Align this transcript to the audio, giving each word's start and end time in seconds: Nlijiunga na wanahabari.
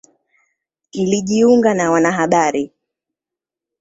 Nlijiunga 1.01 1.73
na 1.73 1.91
wanahabari. 1.91 2.63